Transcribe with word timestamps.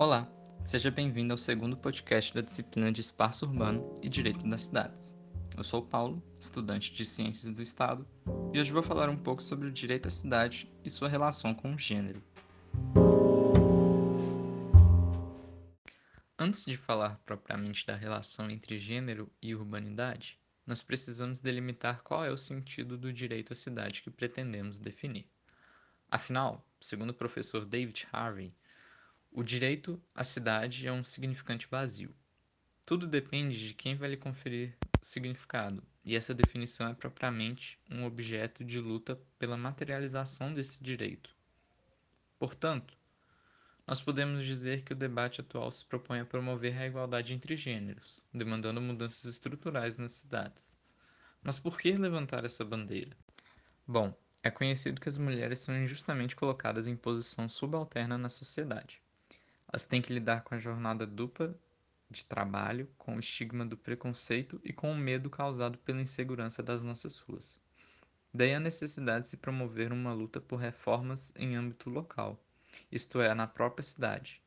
Olá, 0.00 0.26
seja 0.62 0.90
bem-vindo 0.90 1.34
ao 1.34 1.36
segundo 1.36 1.76
podcast 1.76 2.32
da 2.32 2.40
disciplina 2.40 2.90
de 2.90 3.02
Espaço 3.02 3.44
Urbano 3.44 3.94
e 4.00 4.08
Direito 4.08 4.48
das 4.48 4.62
Cidades. 4.62 5.14
Eu 5.54 5.62
sou 5.62 5.82
o 5.82 5.86
Paulo, 5.86 6.22
estudante 6.38 6.90
de 6.90 7.04
Ciências 7.04 7.52
do 7.52 7.60
Estado, 7.60 8.08
e 8.50 8.58
hoje 8.58 8.72
vou 8.72 8.82
falar 8.82 9.10
um 9.10 9.16
pouco 9.18 9.42
sobre 9.42 9.68
o 9.68 9.70
direito 9.70 10.08
à 10.08 10.10
cidade 10.10 10.72
e 10.82 10.88
sua 10.88 11.06
relação 11.06 11.52
com 11.54 11.74
o 11.74 11.78
gênero. 11.78 12.24
Antes 16.38 16.64
de 16.64 16.78
falar 16.78 17.20
propriamente 17.26 17.86
da 17.86 17.94
relação 17.94 18.48
entre 18.48 18.78
gênero 18.78 19.30
e 19.42 19.54
urbanidade, 19.54 20.40
nós 20.66 20.82
precisamos 20.82 21.40
delimitar 21.40 22.02
qual 22.02 22.24
é 22.24 22.30
o 22.30 22.38
sentido 22.38 22.96
do 22.96 23.12
direito 23.12 23.52
à 23.52 23.54
cidade 23.54 24.00
que 24.00 24.10
pretendemos 24.10 24.78
definir. 24.78 25.28
Afinal, 26.10 26.66
segundo 26.80 27.10
o 27.10 27.14
professor 27.14 27.66
David 27.66 28.08
Harvey, 28.10 28.54
o 29.32 29.44
direito 29.44 30.02
à 30.14 30.24
cidade 30.24 30.86
é 30.86 30.92
um 30.92 31.04
significante 31.04 31.68
vazio. 31.70 32.14
Tudo 32.84 33.06
depende 33.06 33.68
de 33.68 33.74
quem 33.74 33.94
vai 33.94 34.10
lhe 34.10 34.16
conferir 34.16 34.76
significado, 35.00 35.82
e 36.04 36.16
essa 36.16 36.34
definição 36.34 36.88
é 36.88 36.94
propriamente 36.94 37.78
um 37.88 38.04
objeto 38.04 38.64
de 38.64 38.80
luta 38.80 39.20
pela 39.38 39.56
materialização 39.56 40.52
desse 40.52 40.82
direito. 40.82 41.34
Portanto, 42.38 42.98
nós 43.86 44.02
podemos 44.02 44.44
dizer 44.44 44.82
que 44.82 44.92
o 44.92 44.96
debate 44.96 45.40
atual 45.40 45.70
se 45.70 45.84
propõe 45.84 46.20
a 46.20 46.24
promover 46.24 46.76
a 46.76 46.86
igualdade 46.86 47.32
entre 47.32 47.56
gêneros, 47.56 48.24
demandando 48.34 48.80
mudanças 48.80 49.24
estruturais 49.24 49.96
nas 49.96 50.12
cidades. 50.12 50.76
Mas 51.42 51.58
por 51.58 51.78
que 51.78 51.92
levantar 51.92 52.44
essa 52.44 52.64
bandeira? 52.64 53.16
Bom, 53.86 54.12
é 54.42 54.50
conhecido 54.50 55.00
que 55.00 55.08
as 55.08 55.18
mulheres 55.18 55.60
são 55.60 55.76
injustamente 55.76 56.34
colocadas 56.34 56.86
em 56.86 56.96
posição 56.96 57.48
subalterna 57.48 58.18
na 58.18 58.28
sociedade. 58.28 59.02
Elas 59.72 59.84
têm 59.84 60.02
que 60.02 60.12
lidar 60.12 60.42
com 60.42 60.54
a 60.54 60.58
jornada 60.58 61.06
dupla 61.06 61.56
de 62.10 62.24
trabalho, 62.24 62.88
com 62.98 63.14
o 63.14 63.20
estigma 63.20 63.64
do 63.64 63.76
preconceito 63.76 64.60
e 64.64 64.72
com 64.72 64.90
o 64.90 64.96
medo 64.96 65.30
causado 65.30 65.78
pela 65.78 66.00
insegurança 66.00 66.60
das 66.60 66.82
nossas 66.82 67.20
ruas. 67.20 67.62
Daí 68.34 68.52
a 68.52 68.58
necessidade 68.58 69.26
de 69.26 69.30
se 69.30 69.36
promover 69.36 69.92
uma 69.92 70.12
luta 70.12 70.40
por 70.40 70.56
reformas 70.56 71.32
em 71.36 71.54
âmbito 71.54 71.88
local, 71.88 72.42
isto 72.90 73.20
é, 73.20 73.32
na 73.32 73.46
própria 73.46 73.84
cidade. 73.84 74.42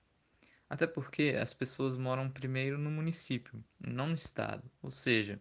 Até 0.69 0.85
porque 0.85 1.38
as 1.41 1.53
pessoas 1.53 1.95
moram 1.95 2.29
primeiro 2.29 2.77
no 2.77 2.91
município, 2.91 3.63
não 3.79 4.07
no 4.07 4.16
estado, 4.16 4.69
ou 4.81 4.91
seja, 4.91 5.39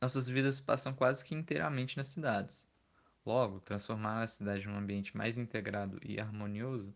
nossas 0.00 0.28
vidas 0.28 0.58
passam 0.58 0.92
quase 0.92 1.24
que 1.24 1.34
inteiramente 1.34 1.96
nas 1.96 2.08
cidades. 2.08 2.68
Logo, 3.24 3.60
transformar 3.60 4.22
a 4.22 4.26
cidade 4.26 4.66
num 4.66 4.76
ambiente 4.76 5.16
mais 5.16 5.36
integrado 5.36 6.00
e 6.02 6.18
harmonioso 6.20 6.92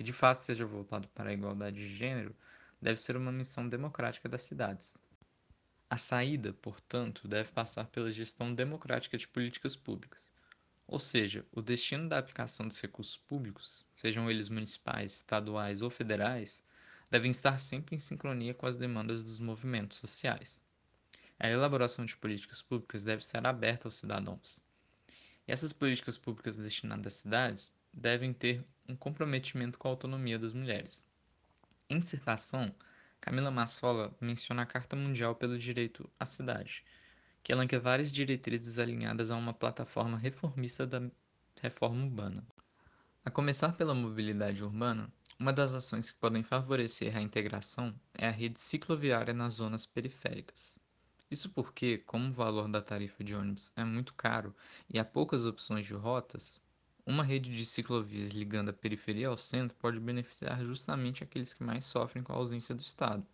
que 0.00 0.04
de 0.04 0.14
fato 0.14 0.38
seja 0.38 0.64
voltado 0.64 1.06
para 1.08 1.28
a 1.28 1.32
igualdade 1.34 1.76
de 1.76 1.94
gênero 1.94 2.34
deve 2.80 2.98
ser 2.98 3.18
uma 3.18 3.30
missão 3.30 3.68
democrática 3.68 4.30
das 4.30 4.40
cidades. 4.40 4.96
A 5.90 5.98
saída, 5.98 6.54
portanto, 6.54 7.28
deve 7.28 7.52
passar 7.52 7.84
pela 7.84 8.10
gestão 8.10 8.54
democrática 8.54 9.18
de 9.18 9.28
políticas 9.28 9.76
públicas, 9.76 10.30
ou 10.86 10.98
seja, 10.98 11.44
o 11.52 11.60
destino 11.60 12.08
da 12.08 12.16
aplicação 12.16 12.66
dos 12.66 12.80
recursos 12.80 13.18
públicos, 13.18 13.84
sejam 13.92 14.30
eles 14.30 14.48
municipais, 14.48 15.16
estaduais 15.16 15.82
ou 15.82 15.90
federais, 15.90 16.64
devem 17.10 17.30
estar 17.30 17.58
sempre 17.58 17.94
em 17.94 17.98
sincronia 17.98 18.54
com 18.54 18.64
as 18.64 18.78
demandas 18.78 19.22
dos 19.22 19.38
movimentos 19.38 19.98
sociais. 19.98 20.62
A 21.38 21.46
elaboração 21.46 22.06
de 22.06 22.16
políticas 22.16 22.62
públicas 22.62 23.04
deve 23.04 23.22
ser 23.22 23.46
aberta 23.46 23.86
aos 23.86 23.96
cidadãos. 23.96 24.64
E 25.46 25.52
essas 25.52 25.74
políticas 25.74 26.16
públicas 26.16 26.56
destinadas 26.56 27.12
às 27.12 27.20
cidades 27.20 27.78
devem 27.92 28.32
ter 28.32 28.64
um 28.88 28.96
comprometimento 28.96 29.78
com 29.78 29.88
a 29.88 29.90
autonomia 29.90 30.38
das 30.38 30.52
mulheres. 30.52 31.06
Em 31.88 31.98
dissertação, 31.98 32.74
Camila 33.20 33.50
Massola 33.50 34.16
menciona 34.20 34.62
a 34.62 34.66
Carta 34.66 34.96
Mundial 34.96 35.34
pelo 35.34 35.58
Direito 35.58 36.10
à 36.18 36.24
Cidade, 36.24 36.84
que 37.42 37.52
elenca 37.52 37.78
várias 37.78 38.10
diretrizes 38.10 38.78
alinhadas 38.78 39.30
a 39.30 39.36
uma 39.36 39.52
plataforma 39.52 40.16
reformista 40.16 40.86
da 40.86 41.02
reforma 41.60 42.04
urbana. 42.04 42.46
A 43.24 43.30
começar 43.30 43.72
pela 43.72 43.94
mobilidade 43.94 44.64
urbana, 44.64 45.12
uma 45.38 45.52
das 45.52 45.74
ações 45.74 46.10
que 46.10 46.18
podem 46.18 46.42
favorecer 46.42 47.16
a 47.16 47.20
integração 47.20 47.94
é 48.14 48.26
a 48.26 48.30
rede 48.30 48.60
cicloviária 48.60 49.34
nas 49.34 49.54
zonas 49.54 49.86
periféricas. 49.86 50.78
Isso 51.30 51.50
porque, 51.50 51.98
como 51.98 52.28
o 52.28 52.32
valor 52.32 52.68
da 52.68 52.82
tarifa 52.82 53.22
de 53.22 53.34
ônibus 53.34 53.72
é 53.76 53.84
muito 53.84 54.14
caro 54.14 54.54
e 54.88 54.98
há 54.98 55.04
poucas 55.04 55.44
opções 55.44 55.86
de 55.86 55.94
rotas, 55.94 56.62
uma 57.06 57.22
rede 57.24 57.54
de 57.54 57.64
ciclovias 57.64 58.30
ligando 58.30 58.70
a 58.70 58.72
periferia 58.72 59.28
ao 59.28 59.36
centro 59.36 59.76
pode 59.78 59.98
beneficiar 60.00 60.64
justamente 60.64 61.24
aqueles 61.24 61.54
que 61.54 61.64
mais 61.64 61.84
sofrem 61.84 62.22
com 62.22 62.32
a 62.32 62.36
ausência 62.36 62.74
do 62.74 62.80
Estado, 62.80 63.26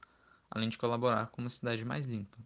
além 0.50 0.68
de 0.68 0.78
colaborar 0.78 1.26
com 1.26 1.42
uma 1.42 1.50
cidade 1.50 1.84
mais 1.84 2.06
limpa. 2.06 2.38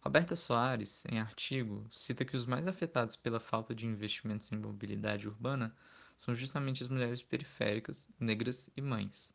Roberta 0.00 0.34
Soares, 0.34 1.04
em 1.10 1.20
artigo, 1.20 1.86
cita 1.90 2.24
que 2.24 2.34
os 2.34 2.44
mais 2.44 2.66
afetados 2.66 3.14
pela 3.14 3.38
falta 3.38 3.74
de 3.74 3.86
investimentos 3.86 4.50
em 4.50 4.56
mobilidade 4.56 5.28
urbana 5.28 5.74
são 6.16 6.34
justamente 6.34 6.82
as 6.82 6.88
mulheres 6.88 7.22
periféricas, 7.22 8.08
negras 8.18 8.68
e 8.76 8.80
mães. 8.80 9.34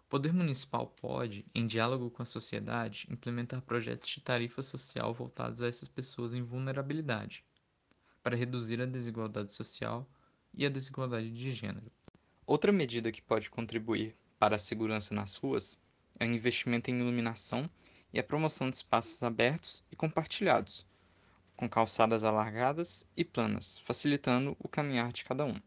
O 0.00 0.08
poder 0.08 0.32
municipal 0.32 0.86
pode, 0.86 1.44
em 1.54 1.66
diálogo 1.66 2.10
com 2.10 2.22
a 2.22 2.26
sociedade, 2.26 3.08
implementar 3.10 3.60
projetos 3.60 4.08
de 4.08 4.20
tarifa 4.20 4.62
social 4.62 5.12
voltados 5.12 5.62
a 5.62 5.68
essas 5.68 5.88
pessoas 5.88 6.32
em 6.32 6.42
vulnerabilidade, 6.42 7.44
para 8.22 8.36
reduzir 8.36 8.80
a 8.80 8.86
desigualdade 8.86 9.52
social 9.52 10.08
e 10.56 10.64
a 10.64 10.70
desigualdade 10.70 11.30
de 11.30 11.52
gênero. 11.52 11.92
Outra 12.46 12.72
medida 12.72 13.12
que 13.12 13.20
pode 13.20 13.50
contribuir 13.50 14.16
para 14.38 14.56
a 14.56 14.58
segurança 14.58 15.14
nas 15.14 15.36
ruas 15.36 15.78
é 16.18 16.24
o 16.24 16.32
investimento 16.32 16.90
em 16.90 16.98
iluminação 16.98 17.68
e 18.12 18.18
a 18.18 18.24
promoção 18.24 18.70
de 18.70 18.76
espaços 18.76 19.22
abertos 19.22 19.84
e 19.90 19.96
compartilhados, 19.96 20.86
com 21.56 21.68
calçadas 21.68 22.24
alargadas 22.24 23.06
e 23.16 23.24
planas, 23.24 23.78
facilitando 23.78 24.56
o 24.58 24.68
caminhar 24.68 25.12
de 25.12 25.24
cada 25.24 25.44
um. 25.44 25.60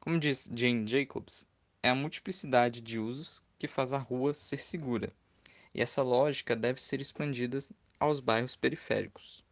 Como 0.00 0.18
diz 0.18 0.50
Jane 0.54 0.86
Jacobs, 0.86 1.46
é 1.82 1.88
a 1.88 1.94
multiplicidade 1.94 2.80
de 2.80 2.98
usos 2.98 3.42
que 3.58 3.66
faz 3.66 3.92
a 3.92 3.98
rua 3.98 4.34
ser 4.34 4.58
segura, 4.58 5.12
e 5.74 5.80
essa 5.80 6.02
lógica 6.02 6.56
deve 6.56 6.80
ser 6.82 7.00
expandida 7.00 7.58
aos 7.98 8.20
bairros 8.20 8.56
periféricos. 8.56 9.44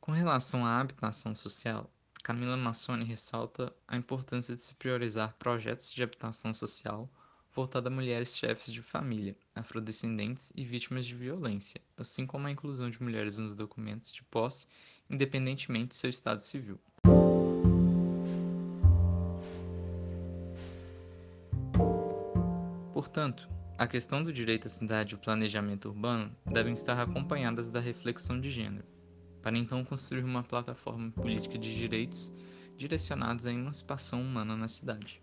Com 0.00 0.12
relação 0.12 0.64
à 0.64 0.78
habitação 0.78 1.34
social, 1.34 1.90
Camila 2.26 2.56
Massoni 2.56 3.04
ressalta 3.04 3.72
a 3.86 3.96
importância 3.96 4.52
de 4.52 4.60
se 4.60 4.74
priorizar 4.74 5.36
projetos 5.38 5.92
de 5.92 6.02
habitação 6.02 6.52
social 6.52 7.08
voltada 7.54 7.88
a 7.88 7.92
mulheres 7.92 8.36
chefes 8.36 8.74
de 8.74 8.82
família, 8.82 9.36
afrodescendentes 9.54 10.52
e 10.56 10.64
vítimas 10.64 11.06
de 11.06 11.14
violência, 11.14 11.80
assim 11.96 12.26
como 12.26 12.48
a 12.48 12.50
inclusão 12.50 12.90
de 12.90 13.00
mulheres 13.00 13.38
nos 13.38 13.54
documentos 13.54 14.12
de 14.12 14.24
posse, 14.24 14.66
independentemente 15.08 15.90
de 15.90 15.94
seu 15.94 16.10
estado 16.10 16.40
civil. 16.40 16.80
Portanto, 22.92 23.48
a 23.78 23.86
questão 23.86 24.24
do 24.24 24.32
direito 24.32 24.66
à 24.66 24.68
cidade 24.68 25.12
e 25.12 25.14
o 25.14 25.18
planejamento 25.18 25.90
urbano 25.90 26.34
devem 26.44 26.72
estar 26.72 27.00
acompanhadas 27.00 27.70
da 27.70 27.78
reflexão 27.78 28.40
de 28.40 28.50
gênero 28.50 28.95
para 29.46 29.56
então 29.56 29.84
construir 29.84 30.24
uma 30.24 30.42
plataforma 30.42 31.08
política 31.12 31.56
de 31.56 31.72
direitos 31.72 32.32
direcionados 32.76 33.46
à 33.46 33.52
emancipação 33.52 34.20
humana 34.20 34.56
na 34.56 34.66
cidade. 34.66 35.22